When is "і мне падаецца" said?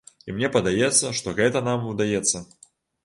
0.29-1.11